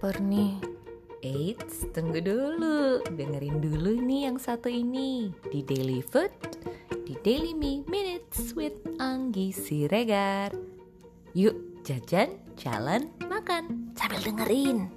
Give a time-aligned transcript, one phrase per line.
[0.00, 0.56] lapar nih.
[1.20, 3.04] Eits, tunggu dulu.
[3.04, 5.28] Dengerin dulu nih yang satu ini.
[5.52, 6.32] Di Daily Food,
[7.04, 10.56] di Daily Me Minutes with Anggi Siregar.
[11.36, 13.92] Yuk, jajan, jalan, makan.
[13.92, 14.88] Sambil dengerin.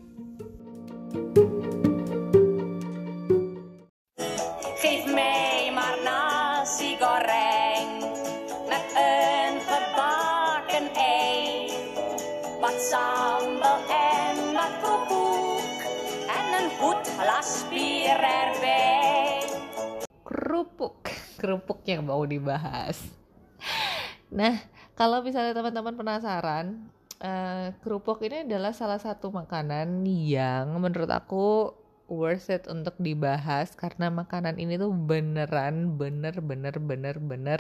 [4.80, 8.08] Geef mij maar nasi goreng
[8.72, 11.76] met een gebakken ei.
[12.64, 14.03] Wat sambal en
[17.70, 19.46] bier erbij.
[20.26, 23.02] kerupuk kerupuk yang mau dibahas
[24.34, 24.58] nah
[24.98, 26.90] kalau misalnya teman-teman penasaran
[27.22, 31.74] eh, kerupuk ini adalah salah satu makanan yang menurut aku
[32.10, 37.60] worth it untuk dibahas karena makanan ini tuh beneran bener bener bener bener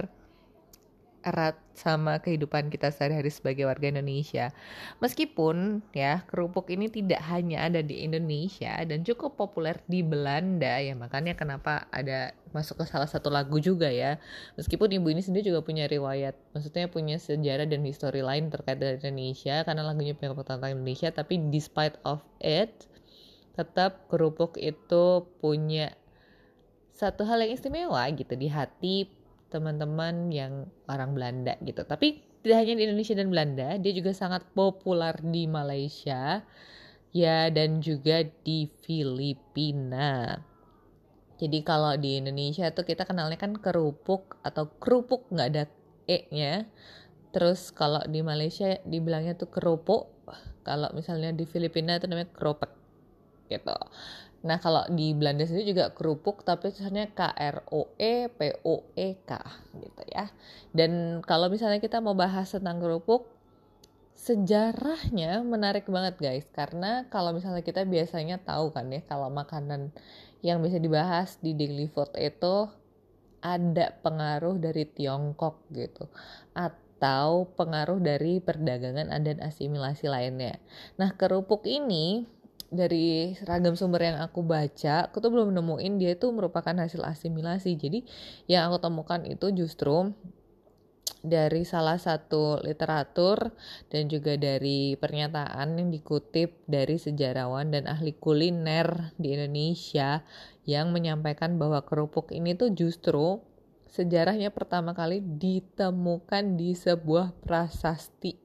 [1.23, 4.53] erat sama kehidupan kita sehari-hari sebagai warga Indonesia.
[5.01, 10.93] Meskipun ya kerupuk ini tidak hanya ada di Indonesia dan cukup populer di Belanda ya
[10.93, 14.21] makanya kenapa ada masuk ke salah satu lagu juga ya.
[14.59, 19.01] Meskipun ibu ini sendiri juga punya riwayat, maksudnya punya sejarah dan histori lain terkait dengan
[19.01, 22.85] Indonesia karena lagunya punya tentang Indonesia tapi despite of it
[23.53, 25.93] tetap kerupuk itu punya
[26.93, 29.09] satu hal yang istimewa gitu di hati
[29.53, 31.85] teman-teman yang orang Belanda gitu.
[31.85, 36.41] Tapi tidak hanya di Indonesia dan Belanda, dia juga sangat populer di Malaysia
[37.13, 40.41] ya dan juga di Filipina.
[41.37, 45.63] Jadi kalau di Indonesia tuh kita kenalnya kan kerupuk atau kerupuk nggak ada
[46.09, 46.67] e-nya.
[47.33, 50.09] Terus kalau di Malaysia dibilangnya tuh kerupuk.
[50.63, 52.71] Kalau misalnya di Filipina itu namanya keropek
[53.51, 53.75] gitu.
[54.43, 58.83] Nah, kalau di Belanda sendiri juga kerupuk tapi tulisannya K R O E P O
[58.95, 59.31] E K
[59.79, 60.27] gitu ya.
[60.75, 63.31] Dan kalau misalnya kita mau bahas tentang kerupuk
[64.13, 69.91] sejarahnya menarik banget guys karena kalau misalnya kita biasanya tahu kan ya kalau makanan
[70.39, 72.71] yang bisa dibahas di daily food itu
[73.43, 76.07] ada pengaruh dari Tiongkok gitu
[76.55, 80.55] atau pengaruh dari perdagangan dan asimilasi lainnya.
[80.95, 82.23] Nah, kerupuk ini
[82.73, 87.77] dari ragam sumber yang aku baca, aku tuh belum nemuin dia itu merupakan hasil asimilasi.
[87.77, 88.01] Jadi
[88.49, 90.11] yang aku temukan itu justru
[91.23, 93.55] dari salah satu literatur
[93.87, 100.19] dan juga dari pernyataan yang dikutip dari sejarawan dan ahli kuliner di Indonesia
[100.67, 103.39] yang menyampaikan bahwa kerupuk ini tuh justru
[103.87, 108.35] sejarahnya pertama kali ditemukan di sebuah prasasti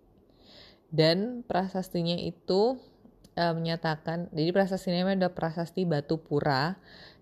[0.95, 2.79] dan prasastinya itu
[3.39, 6.75] uh, menyatakan jadi prasasti ini ada prasasti Batu Pura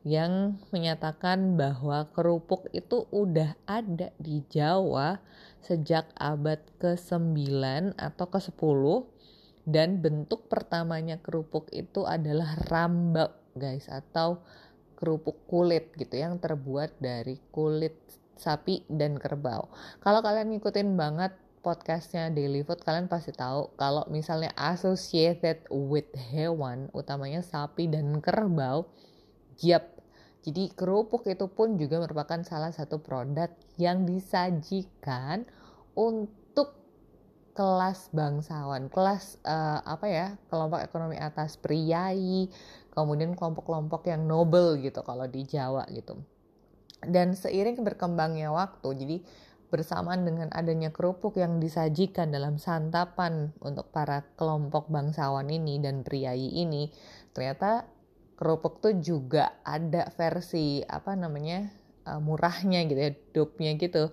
[0.06, 5.21] yang menyatakan bahwa kerupuk itu udah ada di Jawa
[5.60, 7.37] sejak abad ke-9
[7.99, 8.82] atau ke-10
[9.66, 14.47] dan bentuk pertamanya kerupuk itu adalah rambak guys atau
[14.94, 17.98] kerupuk kulit gitu yang terbuat dari kulit
[18.38, 19.69] sapi dan kerbau.
[20.00, 21.34] Kalau kalian ngikutin banget
[21.66, 28.87] podcastnya Daily Food kalian pasti tahu kalau misalnya associated with hewan utamanya sapi dan kerbau
[29.59, 29.99] yep.
[30.47, 33.50] Jadi kerupuk itu pun juga merupakan salah satu produk
[33.82, 35.43] yang disajikan
[35.99, 36.71] untuk
[37.50, 42.47] kelas bangsawan kelas uh, apa ya kelompok ekonomi atas priai
[42.94, 46.15] kemudian kelompok-kelompok yang noble gitu kalau di Jawa gitu.
[47.03, 49.16] Dan seiring berkembangnya waktu jadi
[49.66, 56.50] bersamaan dengan adanya kerupuk yang disajikan dalam santapan untuk para kelompok bangsawan ini dan priai
[56.54, 56.91] ini,
[57.34, 57.87] ternyata
[58.37, 61.66] kerupuk tuh juga ada versi apa namanya
[62.06, 64.12] uh, murahnya gitu ya, dopnya gitu,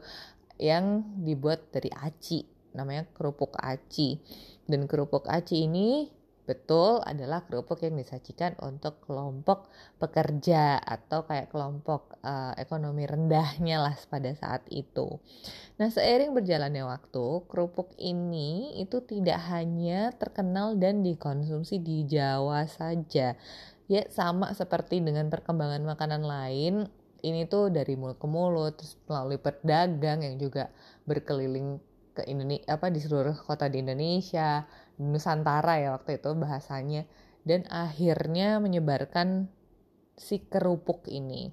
[0.57, 4.17] yang dibuat dari aci, namanya kerupuk aci.
[4.63, 6.07] Dan kerupuk aci ini
[6.43, 13.95] betul adalah kerupuk yang disajikan untuk kelompok pekerja atau kayak kelompok uh, ekonomi rendahnya lah
[14.11, 15.19] pada saat itu.
[15.79, 23.39] Nah, seiring berjalannya waktu, kerupuk ini itu tidak hanya terkenal dan dikonsumsi di Jawa saja.
[23.87, 26.87] Ya, sama seperti dengan perkembangan makanan lain,
[27.23, 30.67] ini tuh dari mulut ke mulut terus melalui pedagang yang juga
[31.07, 31.79] berkeliling
[32.13, 34.67] ke Indonesia apa di seluruh kota di Indonesia
[35.01, 37.03] Nusantara ya waktu itu bahasanya
[37.43, 39.49] dan akhirnya menyebarkan
[40.15, 41.51] si kerupuk ini.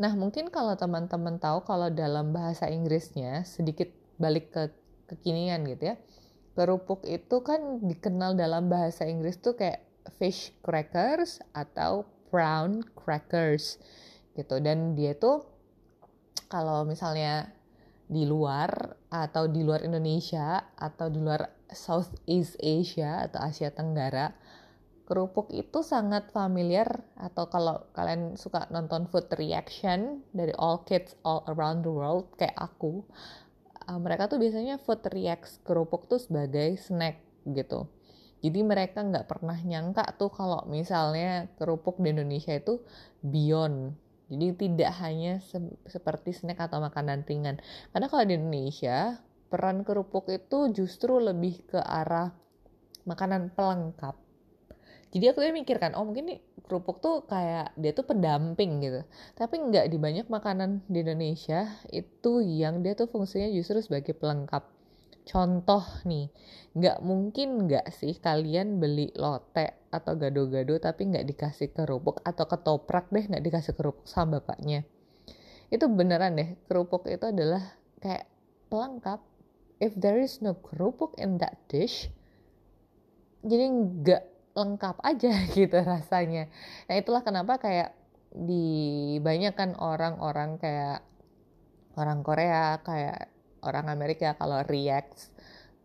[0.00, 4.62] Nah mungkin kalau teman-teman tahu kalau dalam bahasa Inggrisnya sedikit balik ke
[5.12, 5.96] kekinian gitu ya.
[6.58, 9.84] Kerupuk itu kan dikenal dalam bahasa Inggris tuh kayak
[10.18, 13.78] fish crackers atau brown crackers
[14.34, 15.44] gitu dan dia tuh
[16.48, 17.52] kalau misalnya
[18.08, 24.32] di luar atau di luar Indonesia atau di luar Southeast Asia atau Asia Tenggara
[25.08, 31.44] kerupuk itu sangat familiar atau kalau kalian suka nonton food reaction dari all kids all
[31.48, 33.04] around the world kayak aku
[33.88, 37.88] uh, mereka tuh biasanya food reacts kerupuk tuh sebagai snack gitu.
[38.38, 42.78] Jadi mereka nggak pernah nyangka tuh kalau misalnya kerupuk di Indonesia itu
[43.24, 43.98] beyond
[44.28, 45.56] jadi tidak hanya se
[45.88, 47.56] seperti snack atau makanan ringan.
[47.90, 49.16] Karena kalau di Indonesia
[49.48, 52.36] peran kerupuk itu justru lebih ke arah
[53.08, 54.12] makanan pelengkap.
[55.08, 59.00] Jadi aku tuh mikirkan oh mungkin nih kerupuk tuh kayak dia tuh pendamping gitu.
[59.32, 64.77] Tapi nggak di banyak makanan di Indonesia itu yang dia tuh fungsinya justru sebagai pelengkap
[65.28, 66.32] contoh nih
[66.72, 73.12] nggak mungkin nggak sih kalian beli lote atau gado-gado tapi nggak dikasih kerupuk atau ketoprak
[73.12, 74.88] deh nggak dikasih kerupuk sama bapaknya
[75.68, 78.24] itu beneran deh kerupuk itu adalah kayak
[78.72, 79.20] pelengkap
[79.84, 82.08] if there is no kerupuk in that dish
[83.44, 84.24] jadi nggak
[84.58, 86.50] lengkap aja gitu rasanya.
[86.90, 87.94] Nah itulah kenapa kayak
[88.34, 91.00] di banyak kan orang-orang kayak
[91.96, 93.32] orang Korea kayak
[93.64, 95.32] orang Amerika kalau react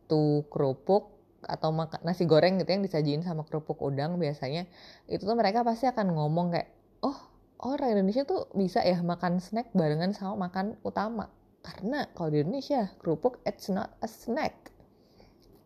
[0.07, 1.75] to kerupuk atau
[2.07, 4.63] nasi goreng gitu yang disajiin sama kerupuk udang biasanya
[5.11, 6.71] itu tuh mereka pasti akan ngomong kayak
[7.03, 7.19] oh
[7.63, 11.31] orang Indonesia tuh bisa ya makan snack barengan sama makan utama.
[11.63, 14.71] Karena kalau di Indonesia kerupuk it's not a snack.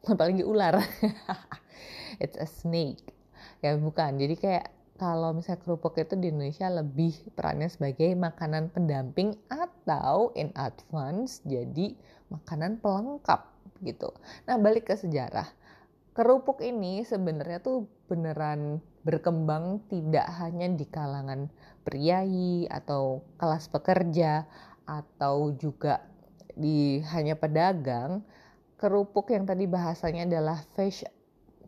[0.06, 0.78] Apalagi ular.
[2.24, 3.14] It's a snake.
[3.62, 4.18] Ya bukan.
[4.18, 10.50] Jadi kayak kalau misalnya kerupuk itu di Indonesia lebih perannya sebagai makanan pendamping atau in
[10.58, 11.94] advance jadi
[12.34, 13.46] makanan pelengkap
[13.86, 14.10] gitu.
[14.50, 15.46] Nah balik ke sejarah,
[16.18, 21.48] kerupuk ini sebenarnya tuh beneran berkembang tidak hanya di kalangan
[21.86, 24.50] priai atau kelas pekerja
[24.90, 26.02] atau juga
[26.58, 28.26] di hanya pedagang.
[28.78, 31.02] Kerupuk yang tadi bahasanya adalah fish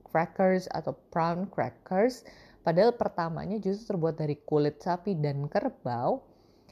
[0.10, 2.25] crackers atau prawn crackers
[2.69, 6.21] padahal pertamanya justru terbuat dari kulit sapi dan kerbau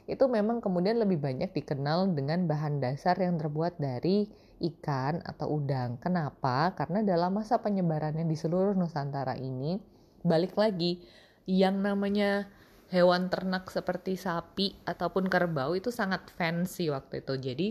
[0.06, 4.30] itu memang kemudian lebih banyak dikenal dengan bahan dasar yang terbuat dari
[4.62, 5.98] ikan atau udang.
[5.98, 6.70] Kenapa?
[6.78, 9.82] Karena dalam masa penyebarannya di seluruh Nusantara ini,
[10.22, 11.02] balik lagi,
[11.50, 12.46] yang namanya
[12.94, 17.34] hewan ternak seperti sapi ataupun kerbau itu sangat fancy waktu itu.
[17.36, 17.68] Jadi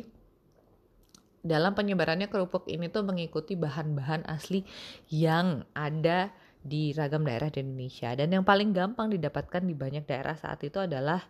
[1.47, 4.68] dalam penyebarannya kerupuk ini tuh mengikuti bahan-bahan asli
[5.07, 10.36] yang ada di ragam daerah di Indonesia dan yang paling gampang didapatkan di banyak daerah
[10.36, 11.21] saat itu adalah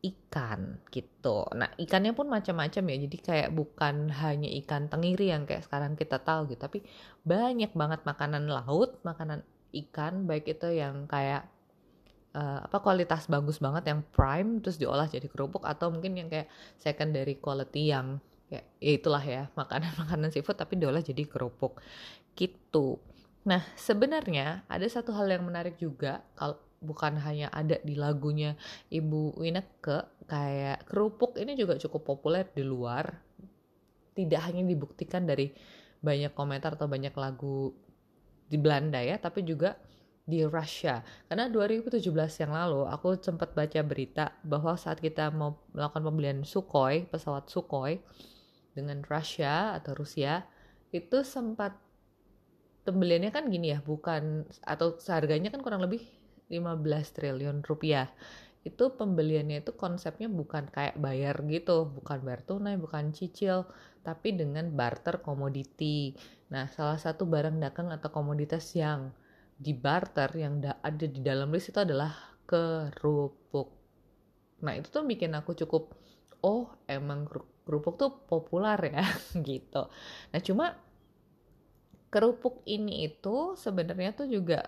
[0.00, 1.44] ikan gitu.
[1.52, 2.96] Nah ikannya pun macam-macam ya.
[3.04, 6.78] Jadi kayak bukan hanya ikan tenggiri yang kayak sekarang kita tahu gitu, tapi
[7.24, 11.46] banyak banget makanan laut, makanan ikan baik itu yang kayak
[12.34, 16.50] uh, apa kualitas bagus banget yang prime terus diolah jadi kerupuk atau mungkin yang kayak
[16.80, 18.18] secondary quality yang
[18.50, 21.78] ya, ya itulah ya makanan-makanan seafood tapi diolah jadi kerupuk
[22.34, 22.98] gitu.
[23.46, 28.56] Nah sebenarnya ada satu hal yang menarik juga kalau bukan hanya ada di lagunya
[28.88, 33.08] Ibu Wineke kayak kerupuk ini juga cukup populer di luar.
[34.10, 35.48] Tidak hanya dibuktikan dari
[36.00, 37.72] banyak komentar atau banyak lagu
[38.50, 39.78] di Belanda ya tapi juga
[40.26, 42.02] di Rusia karena 2017
[42.42, 48.02] yang lalu aku sempat baca berita bahwa saat kita mau melakukan pembelian Sukhoi pesawat Sukhoi
[48.74, 50.46] dengan Rusia atau Rusia
[50.90, 51.74] itu sempat
[52.90, 56.02] pembeliannya kan gini ya bukan atau seharganya kan kurang lebih
[56.50, 58.10] 15 triliun rupiah.
[58.66, 63.70] Itu pembeliannya itu konsepnya bukan kayak bayar gitu bukan bayar tunai bukan cicil
[64.02, 66.18] tapi dengan barter komoditi.
[66.50, 69.14] Nah salah satu barang dagang atau komoditas yang
[69.54, 72.12] di barter yang ada di dalam list itu adalah
[72.44, 73.70] kerupuk.
[74.66, 75.94] Nah itu tuh bikin aku cukup
[76.42, 77.28] oh emang
[77.64, 79.06] kerupuk tuh populer ya
[79.48, 79.88] gitu.
[80.34, 80.89] Nah cuma
[82.10, 84.66] kerupuk ini itu sebenarnya tuh juga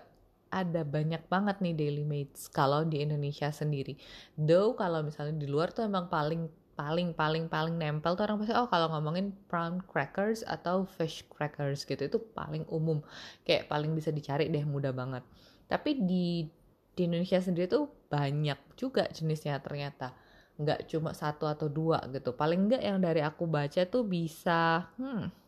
[0.53, 3.97] ada banyak banget nih daily mates kalau di Indonesia sendiri.
[4.37, 8.53] Though kalau misalnya di luar tuh emang paling paling paling paling nempel tuh orang pasti
[8.53, 12.05] oh kalau ngomongin prawn crackers atau fish crackers gitu.
[12.05, 13.01] Itu paling umum.
[13.43, 15.25] Kayak paling bisa dicari deh mudah banget.
[15.65, 16.45] Tapi di
[16.93, 20.13] di Indonesia sendiri tuh banyak juga jenisnya ternyata.
[20.61, 22.37] Nggak cuma satu atau dua gitu.
[22.37, 25.42] Paling nggak yang dari aku baca tuh bisa hmm,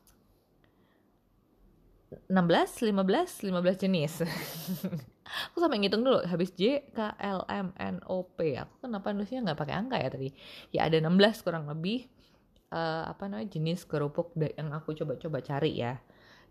[2.29, 4.13] 16, 15, 15 jenis.
[5.51, 8.55] Aku sampai ngitung dulu habis J K L M N O P.
[8.61, 10.29] Aku kenapa nulisnya nggak pakai angka ya tadi?
[10.69, 12.05] Ya ada 16 kurang lebih
[12.69, 15.97] uh, apa namanya jenis kerupuk yang aku coba-coba cari ya.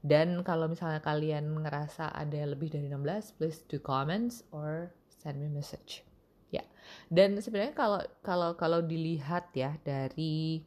[0.04, 5.48] Dan kalau misalnya kalian ngerasa ada lebih dari 16 please do comments or send me
[5.48, 6.04] message.
[6.50, 6.66] Ya.
[7.08, 10.66] Dan sebenarnya kalau kalau kalau dilihat ya dari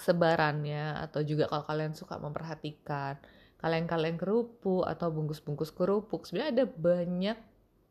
[0.00, 3.20] sebarannya atau juga kalau kalian suka memperhatikan
[3.60, 7.38] kaleng-kaleng kerupuk atau bungkus-bungkus kerupuk sebenarnya ada banyak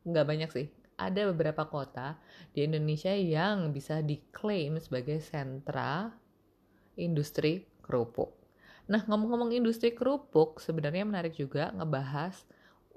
[0.04, 0.66] nggak banyak sih
[1.00, 2.20] ada beberapa kota
[2.52, 6.12] di Indonesia yang bisa diklaim sebagai sentra
[7.00, 8.36] industri kerupuk.
[8.92, 12.36] Nah, ngomong-ngomong industri kerupuk, sebenarnya menarik juga ngebahas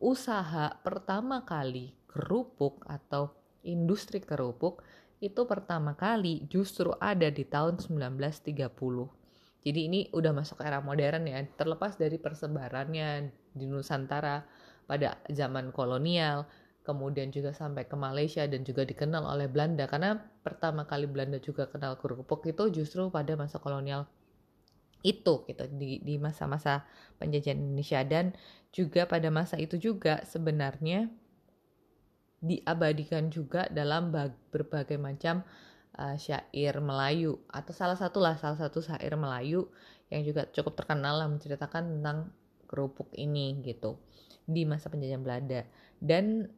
[0.04, 3.32] usaha pertama kali kerupuk atau
[3.64, 4.84] industri kerupuk
[5.24, 8.68] itu pertama kali justru ada di tahun 1930.
[9.64, 14.44] Jadi ini udah masuk era modern ya, terlepas dari persebarannya di Nusantara
[14.84, 16.44] pada zaman kolonial,
[16.84, 21.72] kemudian juga sampai ke Malaysia dan juga dikenal oleh Belanda karena pertama kali Belanda juga
[21.72, 24.06] kenal kerupuk itu justru pada masa kolonial
[25.04, 26.88] itu gitu di di masa-masa
[27.20, 28.36] penjajahan Indonesia dan
[28.72, 31.12] juga pada masa itu juga sebenarnya
[32.44, 34.12] diabadikan juga dalam
[34.52, 35.48] berbagai macam
[35.96, 39.72] uh, syair Melayu atau salah satu lah salah satu syair Melayu
[40.12, 42.36] yang juga cukup terkenal lah menceritakan tentang
[42.68, 43.96] kerupuk ini gitu
[44.44, 45.64] di masa penjajahan Belanda.
[46.04, 46.52] Dan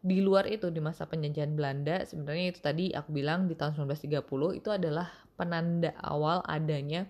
[0.00, 4.60] di luar itu di masa penjajahan Belanda sebenarnya itu tadi aku bilang di tahun 1930
[4.60, 7.08] itu adalah penanda awal adanya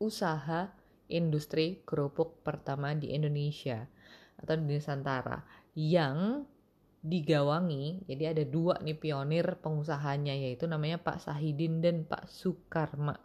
[0.00, 0.72] usaha
[1.12, 3.84] industri kerupuk pertama di Indonesia
[4.40, 5.44] atau di Nusantara
[5.76, 6.46] yang
[7.02, 13.18] digawangi jadi ada dua nih pionir pengusahanya yaitu namanya Pak Sahidin dan Pak Sukarma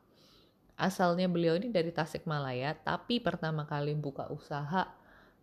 [0.77, 4.97] asalnya beliau ini dari Tasikmalaya tapi pertama kali buka usaha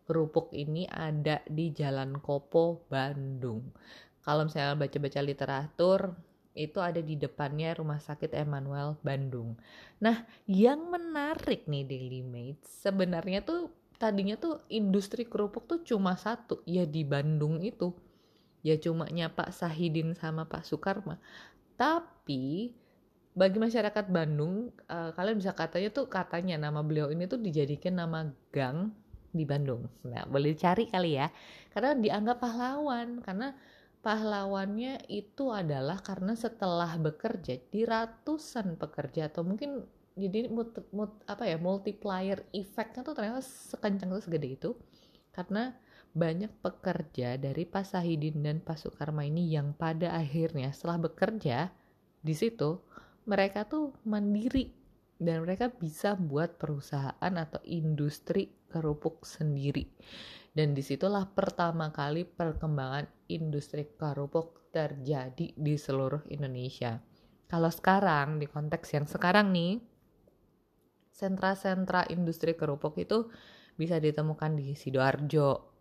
[0.05, 3.73] kerupuk ini ada di Jalan Kopo, Bandung.
[4.25, 6.01] Kalau misalnya baca-baca literatur,
[6.55, 9.59] itu ada di depannya Rumah Sakit Emmanuel Bandung.
[10.01, 16.63] Nah, yang menarik nih Daily Mates, sebenarnya tuh tadinya tuh industri kerupuk tuh cuma satu,
[16.65, 17.93] ya di Bandung itu.
[18.65, 21.21] Ya cuma Pak Sahidin sama Pak Sukarma.
[21.77, 22.73] Tapi
[23.37, 28.33] bagi masyarakat Bandung, uh, kalian bisa katanya tuh katanya nama beliau ini tuh dijadikan nama
[28.55, 28.95] gang
[29.35, 29.91] di Bandung.
[30.07, 31.29] Nah, boleh cari kali ya.
[31.75, 33.53] Karena dianggap pahlawan karena
[34.05, 39.83] pahlawannya itu adalah karena setelah bekerja di ratusan pekerja atau mungkin
[40.15, 44.71] jadi mut, mut, apa ya multiplier efeknya tuh ternyata sekencang itu segede itu
[45.35, 45.75] karena
[46.15, 51.75] banyak pekerja dari Pak Sahidin dan Pak Sukarma ini yang pada akhirnya setelah bekerja
[52.23, 52.79] di situ
[53.27, 54.71] mereka tuh mandiri
[55.19, 59.87] dan mereka bisa buat perusahaan atau industri kerupuk sendiri.
[60.55, 67.03] Dan di situlah pertama kali perkembangan industri kerupuk terjadi di seluruh Indonesia.
[67.51, 69.83] Kalau sekarang, di konteks yang sekarang nih,
[71.11, 73.31] sentra-sentra industri kerupuk itu
[73.75, 75.74] bisa ditemukan di Sidoarjo,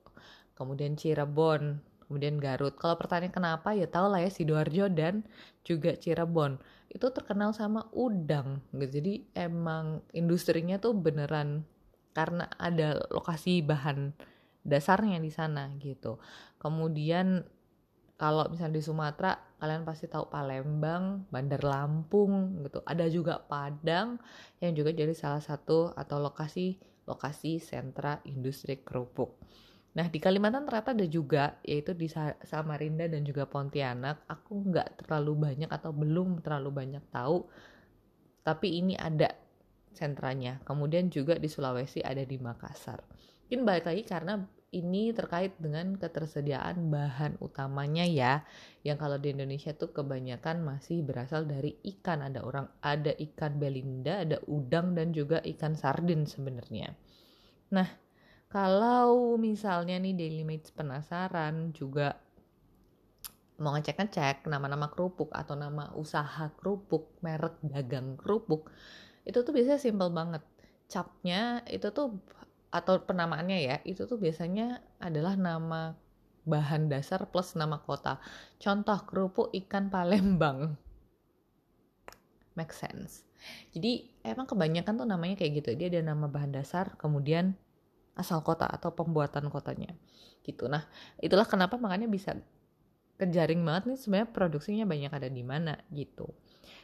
[0.53, 2.77] kemudian Cirebon, kemudian Garut.
[2.77, 5.25] Kalau pertanyaan kenapa ya tau lah ya Sidoarjo dan
[5.65, 6.62] juga Cirebon
[6.93, 9.01] itu terkenal sama udang gitu.
[9.01, 11.65] Jadi emang industrinya tuh beneran
[12.13, 14.13] karena ada lokasi bahan
[14.62, 16.22] dasarnya di sana gitu.
[16.62, 17.43] Kemudian
[18.13, 22.79] kalau misalnya di Sumatera kalian pasti tahu Palembang, Bandar Lampung gitu.
[22.86, 24.22] Ada juga Padang
[24.62, 29.36] yang juga jadi salah satu atau lokasi lokasi sentra industri kerupuk.
[29.93, 32.09] Nah di Kalimantan ternyata ada juga yaitu di
[32.45, 34.25] Samarinda dan juga Pontianak.
[34.25, 37.45] Aku nggak terlalu banyak atau belum terlalu banyak tahu,
[38.41, 39.29] tapi ini ada
[39.93, 40.57] sentranya.
[40.65, 43.05] Kemudian juga di Sulawesi ada di Makassar.
[43.45, 44.41] Mungkin balik lagi karena
[44.73, 48.41] ini terkait dengan ketersediaan bahan utamanya ya
[48.81, 54.25] yang kalau di Indonesia tuh kebanyakan masih berasal dari ikan ada orang ada ikan belinda
[54.25, 56.97] ada udang dan juga ikan sardin sebenarnya
[57.69, 57.85] nah
[58.53, 62.22] kalau misalnya nih Daily Mates penasaran juga
[63.57, 68.69] mau ngecek-ngecek nama-nama kerupuk atau nama usaha kerupuk merek dagang kerupuk
[69.25, 70.45] itu tuh biasanya simple banget.
[70.86, 72.22] Capnya itu tuh
[72.69, 75.98] atau penamaannya ya itu tuh biasanya adalah nama
[76.45, 78.22] bahan dasar plus nama kota.
[78.62, 80.77] Contoh kerupuk ikan Palembang.
[82.53, 83.25] Make sense.
[83.74, 85.74] Jadi emang kebanyakan tuh namanya kayak gitu.
[85.74, 87.57] Dia ada nama bahan dasar kemudian
[88.13, 89.93] asal kota atau pembuatan kotanya
[90.46, 90.86] gitu nah
[91.20, 92.38] itulah kenapa makanya bisa
[93.17, 96.34] kejaring banget nih sebenarnya produksinya banyak ada di mana gitu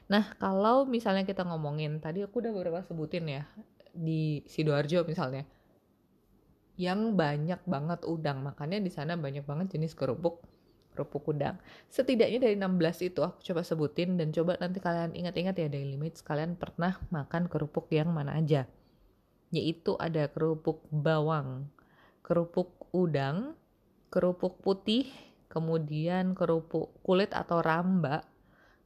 [0.10, 3.44] Nah, kalau misalnya kita ngomongin, tadi aku udah beberapa sebutin ya,
[3.94, 5.46] di Sidoarjo misalnya,
[6.82, 10.42] yang banyak banget udang, makanya di sana banyak banget jenis kerupuk,
[10.98, 11.62] kerupuk udang.
[11.94, 16.26] Setidaknya dari 16 itu aku coba sebutin dan coba nanti kalian ingat-ingat ya daily mates,
[16.26, 18.66] kalian pernah makan kerupuk yang mana aja.
[19.50, 21.70] Yaitu ada kerupuk bawang,
[22.22, 23.58] kerupuk udang,
[24.14, 25.10] kerupuk putih,
[25.50, 28.22] kemudian kerupuk kulit atau ramba,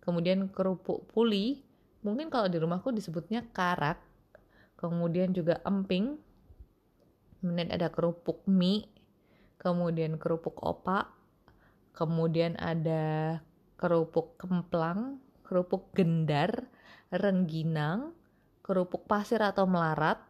[0.04, 1.64] kemudian kerupuk puli
[2.04, 3.96] mungkin kalau di rumahku disebutnya karak
[4.76, 6.20] kemudian juga emping
[7.44, 8.88] kemudian ada kerupuk mie,
[9.60, 11.12] kemudian kerupuk opak,
[11.92, 13.44] kemudian ada
[13.76, 16.72] kerupuk kemplang, kerupuk gendar,
[17.12, 18.16] rengginang,
[18.64, 20.24] kerupuk pasir atau melarat,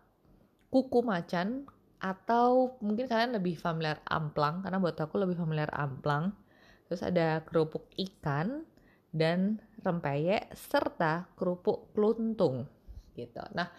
[0.74, 1.70] kuku macan,
[2.02, 6.34] atau mungkin kalian lebih familiar amplang, karena buat aku lebih familiar amplang.
[6.90, 8.66] Terus ada kerupuk ikan,
[9.14, 12.66] dan rempeyek, serta kerupuk keluntung
[13.14, 13.46] gitu.
[13.54, 13.70] Nah,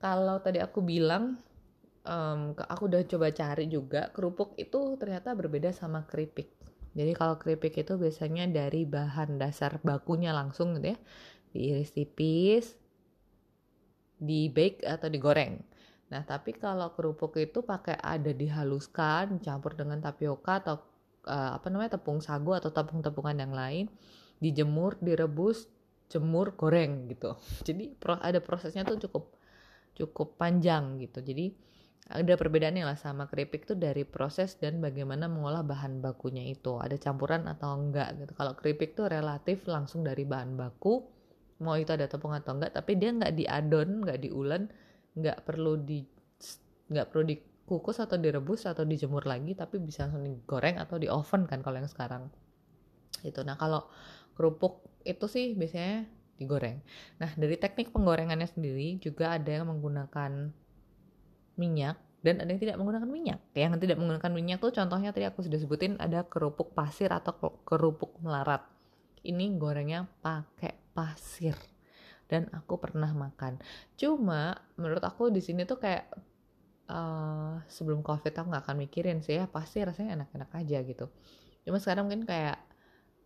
[0.00, 1.36] kalau tadi aku bilang
[2.08, 6.48] um, aku udah coba cari juga kerupuk itu ternyata berbeda sama keripik.
[6.96, 10.98] Jadi kalau keripik itu biasanya dari bahan dasar bakunya langsung gitu ya,
[11.52, 12.72] diiris tipis,
[14.16, 15.60] di bake atau digoreng.
[16.14, 20.78] Nah tapi kalau kerupuk itu pakai ada dihaluskan, campur dengan tapioka atau
[21.26, 23.90] uh, apa namanya tepung sagu atau tepung-tepungan yang lain,
[24.38, 25.66] dijemur, direbus,
[26.06, 27.34] jemur, goreng gitu.
[27.66, 29.34] Jadi ada prosesnya tuh cukup
[29.98, 31.18] cukup panjang gitu.
[31.18, 36.76] Jadi ada perbedaannya lah sama keripik tuh dari proses dan bagaimana mengolah bahan bakunya itu
[36.76, 41.00] ada campuran atau enggak gitu kalau keripik tuh relatif langsung dari bahan baku
[41.64, 44.68] mau itu ada tepung atau enggak tapi dia nggak diadon nggak diulen
[45.14, 46.02] nggak perlu di
[46.90, 51.46] nggak perlu dikukus atau direbus atau dijemur lagi tapi bisa langsung digoreng atau di oven
[51.48, 52.28] kan kalau yang sekarang
[53.24, 53.86] itu nah kalau
[54.34, 56.04] kerupuk itu sih biasanya
[56.34, 56.82] digoreng.
[57.22, 60.50] Nah, dari teknik penggorengannya sendiri juga ada yang menggunakan
[61.54, 63.40] minyak dan ada yang tidak menggunakan minyak.
[63.54, 68.18] Yang tidak menggunakan minyak tuh contohnya tadi aku sudah sebutin ada kerupuk pasir atau kerupuk
[68.18, 68.66] melarat.
[69.24, 71.54] Ini gorengnya pakai pasir
[72.30, 73.60] dan aku pernah makan.
[73.98, 76.08] Cuma menurut aku di sini tuh kayak
[76.88, 81.06] uh, sebelum covid aku nggak akan mikirin sih ya pasti rasanya enak-enak aja gitu.
[81.64, 82.60] Cuma sekarang mungkin kayak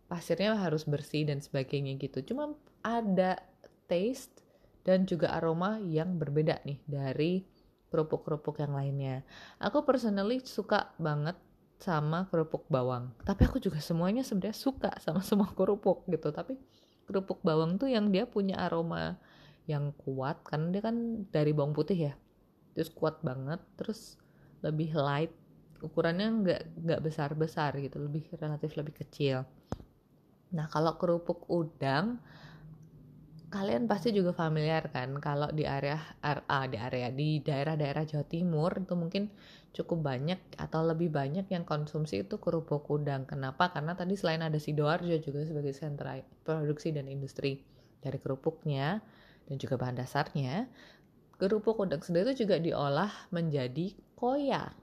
[0.09, 2.33] pasirnya harus bersih dan sebagainya gitu.
[2.33, 3.39] Cuma ada
[3.85, 4.41] taste
[4.87, 7.43] dan juga aroma yang berbeda nih dari
[7.89, 9.25] kerupuk-kerupuk yang lainnya.
[9.57, 11.35] Aku personally suka banget
[11.79, 13.11] sama kerupuk bawang.
[13.23, 16.29] Tapi aku juga semuanya sebenarnya suka sama semua kerupuk gitu.
[16.29, 16.55] Tapi
[17.09, 19.17] kerupuk bawang tuh yang dia punya aroma
[19.65, 22.13] yang kuat karena dia kan dari bawang putih ya.
[22.77, 24.21] Terus kuat banget, terus
[24.61, 25.33] lebih light.
[25.81, 29.41] Ukurannya nggak nggak besar besar gitu, lebih relatif lebih kecil.
[30.53, 32.21] Nah kalau kerupuk udang
[33.49, 38.77] kalian pasti juga familiar kan kalau di area RA di area di daerah-daerah Jawa Timur
[38.77, 39.33] itu mungkin
[39.73, 43.25] cukup banyak atau lebih banyak yang konsumsi itu kerupuk udang.
[43.25, 43.73] Kenapa?
[43.73, 47.61] Karena tadi selain ada Sidoarjo juga sebagai sentra produksi dan industri
[48.01, 49.01] dari kerupuknya
[49.49, 50.69] dan juga bahan dasarnya,
[51.41, 54.73] kerupuk udang sendiri itu juga diolah menjadi koya.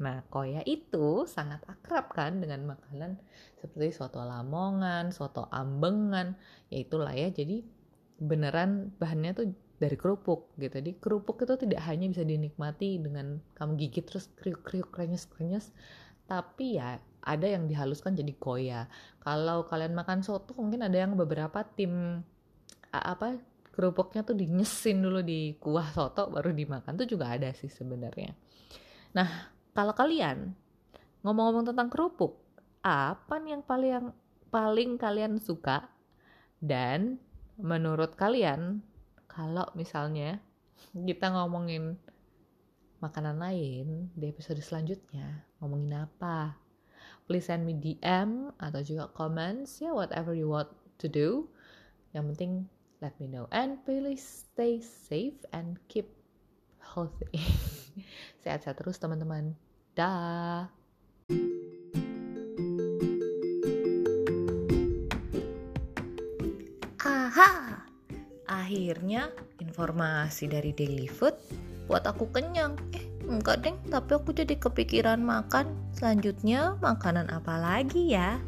[0.00, 3.20] Nah, koya itu sangat akrab kan dengan makanan
[3.60, 6.38] seperti soto lamongan, soto ambengan,
[6.72, 7.28] yaitulah ya.
[7.28, 7.79] Jadi
[8.20, 9.46] beneran bahannya tuh
[9.80, 10.76] dari kerupuk gitu.
[10.76, 15.72] Jadi kerupuk itu tidak hanya bisa dinikmati dengan kamu gigit terus kriuk-kriuk krenyes-krenyes,
[16.28, 18.80] tapi ya ada yang dihaluskan jadi koya.
[19.24, 22.20] Kalau kalian makan soto mungkin ada yang beberapa tim
[22.92, 23.40] apa
[23.72, 28.36] kerupuknya tuh dinyesin dulu di kuah soto baru dimakan tuh juga ada sih sebenarnya.
[29.16, 30.52] Nah, kalau kalian
[31.24, 32.36] ngomong-ngomong tentang kerupuk,
[32.84, 34.12] apa nih yang paling
[34.50, 35.88] paling kalian suka
[36.60, 37.16] dan
[37.60, 38.80] menurut kalian
[39.30, 40.40] kalau misalnya
[40.92, 42.00] kita ngomongin
[43.00, 46.56] makanan lain di episode selanjutnya ngomongin apa?
[47.28, 50.68] Please send me DM atau juga comments ya whatever you want
[50.98, 51.46] to do.
[52.10, 52.52] Yang penting
[52.98, 53.46] let me know.
[53.54, 56.10] And please stay safe and keep
[56.82, 57.30] healthy.
[58.42, 59.54] Sehat-sehat terus teman-teman.
[59.94, 60.79] Dah
[68.50, 69.30] akhirnya
[69.62, 71.38] informasi dari Daily Food
[71.90, 72.78] buat aku kenyang.
[72.94, 75.70] Eh, enggak deng, tapi aku jadi kepikiran makan.
[75.94, 78.38] Selanjutnya, makanan apa lagi ya?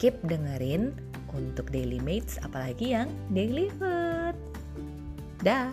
[0.00, 0.92] Keep dengerin
[1.32, 4.36] untuk Daily Mates apalagi yang Daily Food.
[5.40, 5.72] Dah.